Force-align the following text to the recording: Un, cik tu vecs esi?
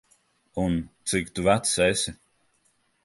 Un, 0.63 0.73
cik 1.09 1.27
tu 1.33 1.41
vecs 1.47 1.75
esi? 1.89 2.11